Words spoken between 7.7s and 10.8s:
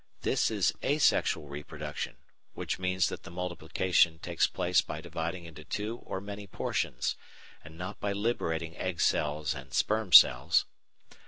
not by liberating egg cells and sperm cells.